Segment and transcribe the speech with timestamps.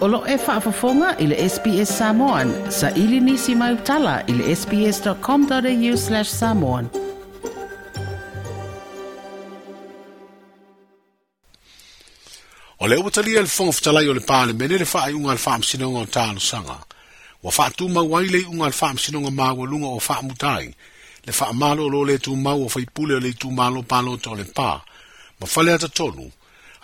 [0.00, 2.70] Olo e whaafafonga i le SPS Samoan.
[2.72, 6.88] Sa ili nisi mai utala i le sps.com.au slash samoan.
[12.80, 15.98] O le umatali le fonga fitalai o le pāle mene le whaai unga le whaamsinonga
[15.98, 16.78] o tālo sanga.
[17.42, 20.72] Wa whaatu mawai le unga le whaamsinonga māua lunga o whaamutai.
[21.26, 24.44] Le whaamalo lo le tu mau o whaipule o le tu malo pālo to le
[24.44, 24.80] pā.
[25.40, 26.30] Ma whale ata tonu.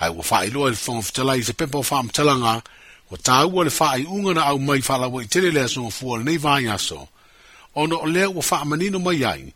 [0.00, 2.54] Ai wa whaailoa le fonga fitalai se pepa o whaamtalanga.
[2.54, 2.60] Ma
[3.10, 6.38] o tāua le whaai unga na au mai whalawa i tere lea songa fua nei
[6.38, 7.08] vāi aso,
[7.78, 9.52] ono o lea ua wha manino mai ai,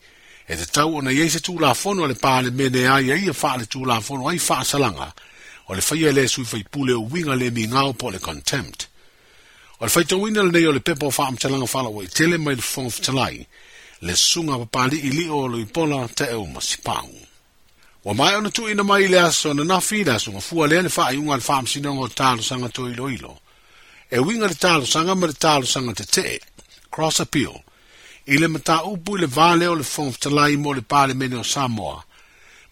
[0.49, 3.57] e te tau ona yeise tū la fono le pāle mene ai ai a wha
[3.59, 5.09] le tū la fono ai wha salanga,
[5.69, 8.87] o le whaia le sui whai pule o winga le mi ngāo po le contempt.
[9.81, 12.39] O le whaito wina le nei o le pepo o wha amtalanga whalawa i tele
[12.39, 12.91] mai le fong
[14.03, 17.27] le sunga papali i li o lo i pola te eo masipangu
[18.05, 20.81] wa mai ona tu ina mai le aso na na fi da so fu ale
[20.83, 23.39] ne fa i ngal fam si no talo sanga to ilo ilo
[24.11, 26.27] e winga le talo sanga mer talo sanga te te
[26.91, 27.61] cross appeal
[28.27, 31.27] ile mata u bu le vale o le fon te lai mo le pale me
[31.29, 31.97] no samoa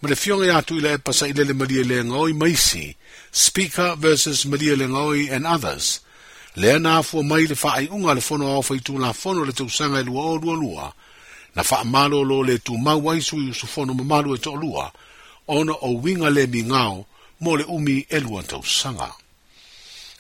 [0.01, 2.97] ma le fion ya tu ile pa sa le mari le ngoi mai si
[3.31, 6.01] speaker versus mari le ngoi and others
[6.57, 9.53] le na fu mai le fa i ngal le fon o fa la fon le
[9.53, 10.87] tu sanga lua o lua lua
[11.55, 14.55] na fa malo lo le tu mau wai su su fon o malo e to
[14.57, 14.89] lua
[15.49, 17.05] ona o winga le ngao
[17.41, 19.09] mo le umi elua tausaga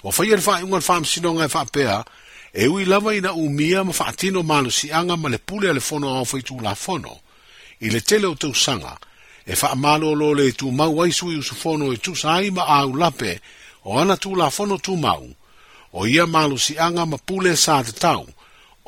[0.06, 1.96] O faia le faaiʻuga le faamasinoga e faapea
[2.52, 4.40] e ui lava ina umia ma faatino
[4.98, 7.12] anga ma le pule a le fono aofai tulafono
[7.84, 8.92] i le tele o tausaga
[9.46, 13.32] e faamalōlō le tumau ai sui usufono e tu ai ma aulape
[13.88, 14.36] o ana tu
[15.04, 15.24] mau
[15.98, 16.24] o ia
[16.86, 18.22] anga ma pule sa tatau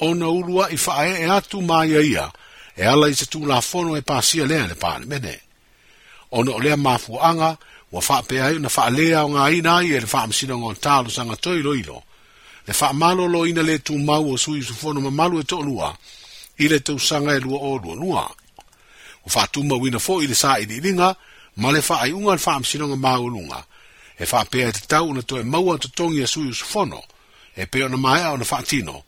[0.07, 0.77] ona ulu aʻi
[1.21, 2.25] e atu ma ia
[2.77, 5.35] e ala i se tulafono e pasia lea le palemene
[6.31, 7.57] ona o lea mafuaaga
[7.93, 12.03] ua faapea ai ona faalea o gāina ai e le faamasinoga o talosaga toi iloilo
[12.67, 15.95] le faamalōlōina lē tumau o suiusufono mamalu e toʻalua
[16.59, 18.23] i le tausaga e lua ōluanua
[19.27, 21.15] ua faatumauina foʻi i le saʻiliʻiliga
[21.57, 23.65] ma le faaiʻuga unga le faamasinoga mauluga
[24.19, 27.03] e faapea e tatau ona toe maua totogi a suiusufono
[27.57, 29.03] e pei ona maeʻa ona faatino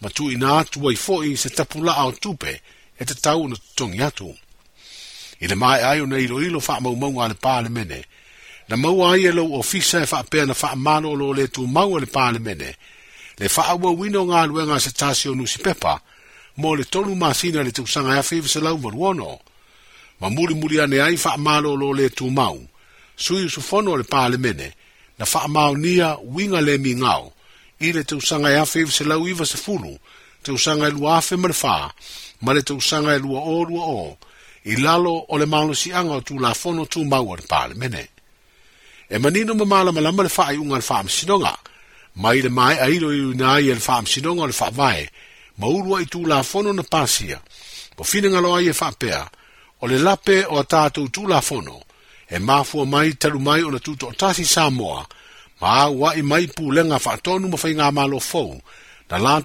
[0.00, 2.60] ma tu ina ai foʻi i se tapula au tupe
[3.00, 4.34] e tatau ona totogi atu
[5.40, 8.04] i le mai ai ona iloilo faamaumauga a le palemene
[8.68, 12.00] na maua ai e lou ofisa e faapea na faamalo o loo lē tumau a
[12.02, 12.74] le palemene
[13.38, 16.00] le faauauina o galuega a se tasi o nusi pepa
[16.58, 19.38] mo le tolu masina le tausaga afe i vaselaumalu ono
[20.20, 22.58] ma mulimuli ane ai faamalo o loo lē tumau
[23.16, 24.72] sui usufono o le palemene
[25.18, 27.32] na faamaonia uiga lē migao
[27.80, 29.94] i le tausaga e afe i vaselau i vasefulu
[30.42, 31.76] tausaga e lua afe ma le fā
[32.42, 34.27] ma le tausaga e lua ō lua ō
[34.68, 38.04] i lalo o le malosiaga o tulafono tumau e e o le palemene
[39.12, 41.54] e manino ma malamalama le faaiʻuga unga le faamasinoga
[42.22, 45.04] ma i le maeʻailo i luina ai e le faamasinoga o le faavae
[45.58, 47.38] ma ulu ai tulafono na pasia
[47.96, 49.20] po finagalo ai e faapea
[49.80, 51.76] o le lape o a tatou tulafono
[52.28, 55.00] e mafua mai talu mai o tutoʻatasi sa moa
[55.60, 58.52] ma auaʻi mai lenga pulega faatonu ma faigā malo fou
[59.08, 59.40] na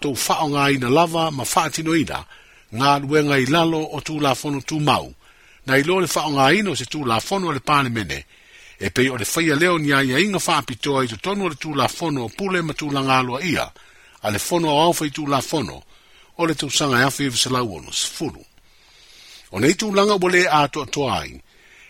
[0.67, 2.19] i na lava ma faatinoina
[2.73, 5.13] ngā luenga i lalo o tū la fono tū mau.
[5.65, 8.23] Na ilo le whao ngā ino se tū la fono le pāne mene.
[8.79, 11.75] E pei o le whaia leo ni aia inga whaapitoa i to tonu le tū
[11.75, 13.71] la fono o pule ma tū langa alua ia.
[14.23, 15.83] ale le fono o aufa i tū la fono.
[16.37, 18.43] O le tū sanga e afi se lau ono, se furu.
[19.51, 21.39] O nei tū langa wale a tō to ai.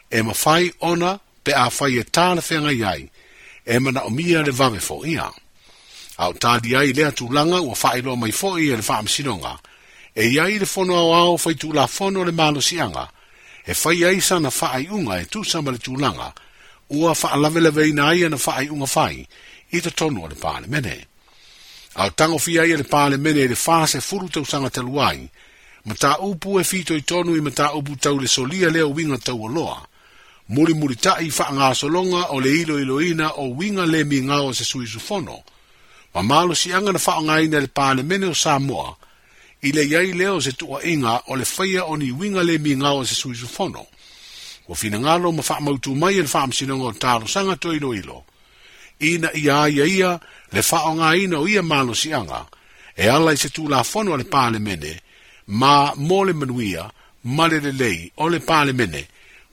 [0.10, 3.10] E ma whai ona pe a whai e tāna whenga iai.
[3.66, 5.30] E mana o mia le vame fo ia.
[6.18, 9.54] Au tādi ai lea tū langa ua whaelo mai fo ia e le whaamsinonga.
[9.60, 9.73] E
[10.16, 13.12] e iai le fono au au fai tu la fono le malo sianga,
[13.66, 16.32] e fai ai sana fai unga e tu sama le tūlanga,
[17.02, 19.28] ua fai alawe le veina ai ana fai unga fai,
[19.72, 21.08] i te tonu o le pāle mene.
[21.96, 25.28] Au tango fi ai le pāle mene e le fāse furu tau sanga telu ai,
[25.84, 28.90] ma tā upu e fito i tonu i ma tā upu tau le solia leo
[28.94, 29.82] winga tau aloa,
[30.48, 34.54] muri muri tai fa nga solonga o le ilo iloina o winga le mi ngao
[34.54, 35.42] se sui sufono,
[36.14, 38.98] ma malo si angana fa ngaina le pāle mene o Samoa, moa,
[39.64, 42.76] i le iai lea o se tuuaʻiga o le faia o ni uiga le mi
[42.76, 43.84] ngao se sui suisufono
[44.68, 48.18] ua finagalo ma faamautū mai e le faamasinoga o talosaga toiloilo
[49.10, 50.12] ina ia ia ia
[50.54, 52.40] le faaaogāina o ia malosiaga
[53.04, 54.94] e ala i se tulafono a le palemene
[55.60, 56.84] ma mo le manuia
[57.36, 59.02] ma le lelei o le palemene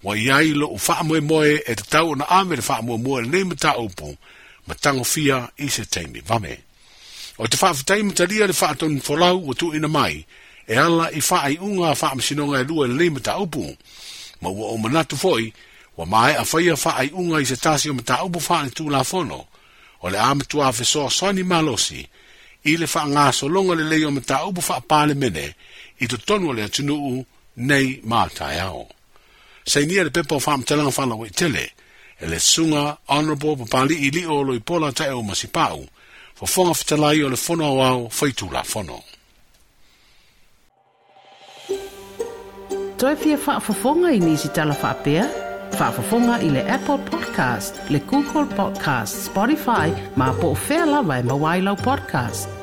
[0.05, 4.09] ua iai loʻu faamoemoe e tau ona ame le faamuamua le matāupu
[4.67, 6.53] ma tagofia i se taimi vame
[7.38, 10.25] O te whaaftai matalia le whaatonu wholau o tu ina mai,
[10.67, 13.77] e ala i whaai unga a whaamsinonga e lua le lima ta upu,
[14.41, 15.53] ma ua o manatu foi,
[15.97, 19.03] wa mai a whaia whaai unga i se tasi o mata upu whaane tu la
[19.05, 19.47] fono,
[20.03, 22.06] o le amatua a fesoa soani malosi,
[22.65, 25.55] i le whaanga solonga le leo mata upu whaapale mene,
[26.00, 27.25] i to tonu le atunuu
[27.56, 28.88] nei mātai ao.
[29.67, 31.65] Seinia le pepa o whaamtalanga whanau i e tele,
[32.21, 35.87] e le sunga honorable papali i li o loi pola tae o masipau,
[36.41, 39.03] fo fonga fitalai o le fono au au faitu la fono.
[42.97, 45.27] Toi fia whaafafonga i nisi tala whaapea?
[45.79, 51.23] Whaafafonga i le Apple Podcast, le Google Podcast, Spotify, ma po o fea lawa e
[51.23, 52.60] mawailau podcast.